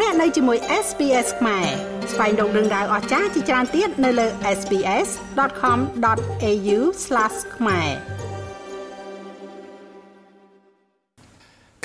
[0.00, 1.66] លោកអ្នកនៅជាមួយ SPS ខ្មែរ
[2.12, 4.26] ស្វែងរកដឹងដៅអស្ចារ្យជាច្រើនទៀតនៅលើ
[4.58, 6.78] SPS.com.au/
[7.56, 7.90] ខ្មែរ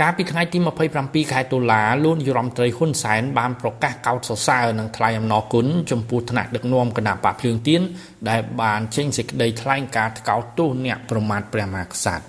[0.02, 0.58] កាលពីថ្ងៃទី
[0.96, 7.82] 27ខែតុលាលោកនាយរដ្ឋមន្ត្រីហ៊ុនសែនបានប្រកាសកោតសរសើរនិងថ្លែងអំណរគុណចំពោះថ្នាក់ដឹកនាំគណៈបកភ្លើងទៀន
[8.30, 12.26] ដែលបានចេញសេចក្តីថ្លែងការណ៍ថ្កោលទោសអ្នកប្រមាថព្រះមហាក្សត្រ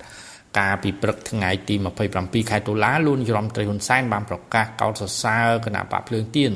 [0.59, 1.75] កាលពីព្រឹកថ្ងៃទី
[2.13, 6.53] 27ខែតុលាលោកនាយរដ្ឋមន្ត្រីហ៊ុនសែនបានប្រកាសកោតសរសើរគណៈបកភ្លើងទៀន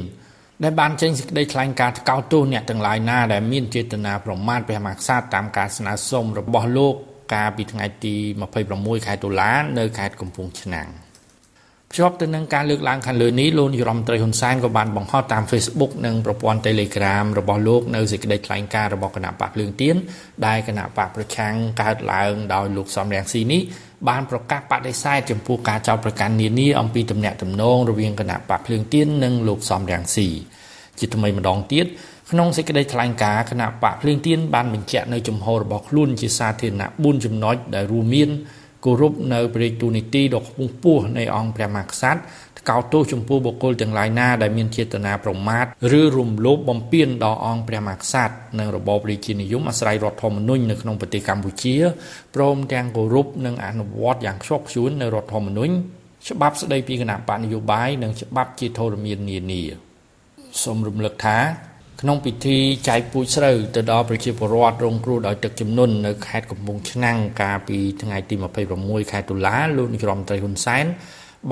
[0.62, 6.94] ដែលបានចេញសេចក្តីថ្លែងការណ៍ថ្កោលទោសអ្នកទាំងឡាយណាដែលមានចេតនាប្រមាថព្រះមហាក្សត្រតាមការស្នើសុំរបស់លោក
[7.34, 8.14] កាលពីថ្ងៃទី
[8.60, 10.88] 26ខែតុលានៅខេត្តកំពង់ឆ្នាំង
[11.94, 19.96] ភ្ជាប់ទៅនឹងការលើកឡើងខាងលើនេះលោកនាយរដ្ឋមន្ត្រីហ៊ុនសែនក៏បានបង្ហោះតាម Facebook និងប្រព័ន្ធ Telegram របស់លោកនៅសេចក្តីថ្លែងការណ៍របស់គណៈបកភ្លើងទៀន
[20.46, 23.62] ដែលគណៈបកប្រឆាំងកើតឡើងដោយលោកសំរងស៊ីនេះ
[24.08, 30.28] បានប្រកាសបដិសេធចំពោះការចោទប្រកាន់នានាអំពីទំនាក់ទំនងរវាងគណៈបកភ្លើងទៀននិងលោកសំរងស៊ី
[30.98, 31.86] ជាថ្មីម្ដងទៀត
[32.30, 38.30] ក្នុងសេចក្តីថ្លែងការណ៍គណៈបកភ្លើងទៀនបានបញ្ជាក់នៅជំហររបស់ខ្លួនជាសាធារណៈ4ចំណុចដែលរួមមាន
[38.84, 42.20] គោរពនៅព្រះរាជទូនីតិដ៏ខ្ពង់ខ្ពស់នៃអង្គព្រះមហាក្សត្រ
[42.58, 45.66] ថ្កោលទោសចំពោះបុគ្គលទាំងឡាយណាដែលមានចេតនាប្រមាថ
[46.00, 51.74] ឬរំលោភបំពានដល់អង្គព្រះមហាក្សត្រនិងរបបរាជានិយមអាស្រ័យរដ្ឋធម្មនុញ្ញនៅក្នុងប្រទេសកម្ពុជា
[52.34, 55.74] ព្រមទាំងគោរពនិងអនុវត្តយ៉ាងខ្ជាប់ខ្ជួននៅរដ្ឋធម្មនុញ្ញ
[56.28, 59.62] ច្បាប់ស្តីពីគណៈបកនយោបាយនិងច្បាប់ជាធរមាននានា
[60.62, 61.38] សូមរំលឹកថា
[62.06, 68.34] ក្នុងពិធីចែកពូជស្រូវទៅដល់ប្រជាពលរដ្ឋរងគ្រោះដោយទឹកជំនន់នៅខេត្តកំពង់ឆ្នាំងកាលពីថ្ងៃទី
[68.74, 70.84] 26ខែតុលាលោកនាយរដ្ឋមន្ត្រីហ៊ុនសែន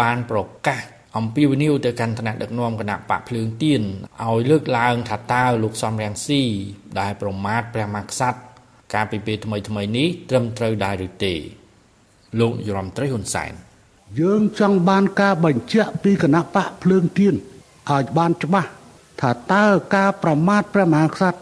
[0.01, 0.81] បានប្រកាស
[1.17, 3.83] អំពីវិនិយោគទៅកាន់ឋានៈដឹកនាំគណៈបកភ្លើងទៀន
[4.25, 6.43] ឲ្យលើកឡើងថាតើលោកសំរងស៊ី
[7.01, 8.41] ដែលប្រមាថព្រះមហាក្សត្រ
[8.95, 11.35] កាលពីពេលថ្មីថ្មីនេះត្រឹមត្រូវដែរឬទេ
[12.41, 13.53] លោកនាយរដ្ឋមន្ត្រីហ៊ុនសែន
[14.21, 17.35] យើងចង់បានការបញ្ជាក់ពីគណៈបកភ្លើងទៀន
[17.91, 18.71] ឲ្យបានច្បាស់
[19.23, 19.65] ថាតើ
[19.97, 21.39] ការប្រមាថព្រះមហាក្សត្រ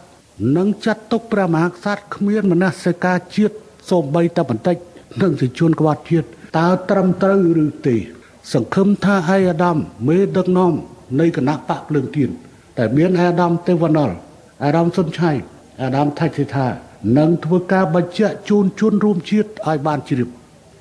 [0.56, 3.54] និងចាត់ទុកព្រះមហាក្សត្រគ្មានមនសិការជាតិ
[3.90, 4.76] សូម្បីតែបន្តិច
[5.22, 6.26] នឹងជាជួនក្បត់ជាតិ
[6.58, 7.96] តើត្រឹមត្រូវឬទេ
[8.52, 9.76] សង្ឃឹមថាអាយដាម
[10.08, 10.72] មេដឹកនាំ
[11.20, 12.30] នៃគណៈបកភ្លើងទៀន
[12.78, 14.10] តែមានអាដាមទេវណ្ណល
[14.64, 15.30] អាដាមសុនឆៃ
[15.82, 16.68] អាដាមថៃសិដ្ឋា
[17.18, 20.28] នឹងធ្វើការបញ្ជាក់ជូនជនរួមជាតិឲ្យបានជ្រាប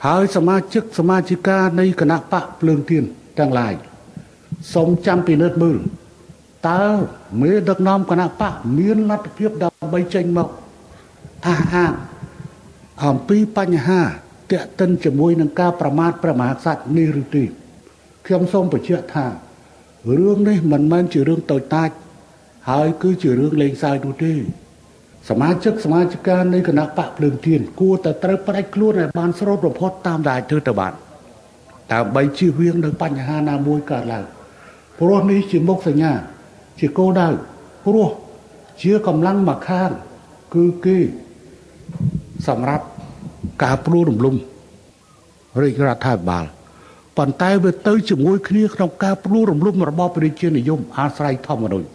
[0.06, 3.04] ហើយសមាជិកសមាជិកានៃគណៈបកភ្លើងទៀន
[3.40, 3.74] ទាំងឡាយ
[4.74, 5.78] សូមចាំពិនិត្យមើល
[6.68, 6.84] តើ
[7.42, 10.47] មេដឹកនាំគណៈបកមានលទ្ធភាពដើម្បីចេញមក
[11.47, 11.94] អះអាង
[13.06, 14.02] អំពីបញ្ហា
[14.52, 17.44] តេតិនជាមួយនឹងការប្រមាថព្រះមហាក្សត្រនេះឬទេ
[18.25, 19.25] ខ្ញុំសូមបញ្ជាក់ថា
[20.18, 21.90] រឿងនេះមិនមែនជារឿងតូចតាច
[22.69, 24.34] ហើយគឺជារឿងលេងសើចនោះទេ
[25.30, 30.94] សមាជិកសមាជិកានៃគណៈបកភ្លើងទៀនគួរតែត្រូវផ្ដាច់ខ្លួនឲ្យបានស្រូតរផុតតាមដែលធ្វើទៅបាន
[31.94, 34.25] ដើម្បីជៀសវាងនៅបញ្ហាណាមួយកើតឡើង
[35.00, 36.14] ព្រោះនេះជាមុខសញ្ញា
[36.80, 37.28] ជាគោលដៅ
[37.86, 38.10] ព្រោះ
[38.82, 39.90] ជាកម្លាំងមួយខាង
[40.56, 40.98] គឺគេ
[42.48, 42.86] សម្រាប់
[43.64, 44.36] ការព្រួរំលំ
[45.62, 46.46] រាជរដ្ឋាភិបាល
[47.18, 51.88] ប៉ុន្តែវាទៅជាមួយគ្នាក្នុងការព្រួរំលំរបបប្រជានិយមអាស្រ័យធម្មនុញ្ញ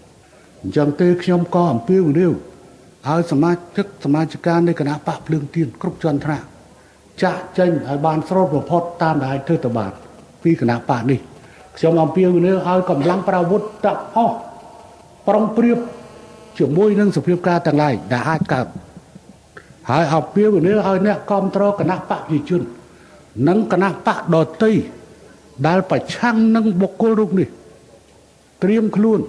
[0.63, 2.33] អញ្ចឹងទេខ្ញុំក៏អំពាវនាវ
[3.09, 6.47] ឲ្យសមាជិកសមាជិកានៃគណៈបកភ្លើងទៀនគ្រប់ជាន់ថ្នាក់
[7.23, 9.93] ចាក់ចេញឲ្យបានស្រូតបំផុតតាមដែលធ្វើទៅបាន
[10.43, 11.21] ពីគណៈបកនេះ
[11.77, 14.37] ខ្ញុំអំពាវនាវឲ្យកម្លាំងប្រវត្តិទាំងអស់
[15.29, 15.79] ប្រុងប្រៀប
[16.59, 18.67] ជាមួយនឹងសភាពការទាំងឡាយដែលអាចកើត
[19.91, 22.63] ហើយអពាវនាវឲ្យអ្នកគ្រប់គ្រងគណៈបកប្រជាជន
[23.49, 24.73] និងគណៈបកដតី
[25.67, 27.49] ដែលប្រឆាំងនឹងបុគ្គលរូបនេះ
[28.63, 29.21] ត្រៀមខ្លួន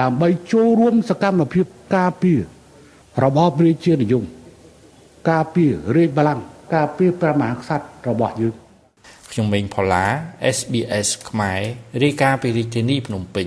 [0.00, 2.38] ដើម្បីចូលរួមសកម្មភាពការពារ
[3.24, 4.24] របបរាជានិយម
[5.30, 6.44] ការពាររាជបល្ល័ង្ក
[6.74, 8.54] ការពារព្រះមហាក្សត្ររបស់យើង
[9.30, 10.04] ខ្ញុំមេងផល្លា
[10.56, 11.60] SBS ខ្មែរ
[12.02, 13.46] រាយការណ៍ពីរាជធានីភ្នំពេញ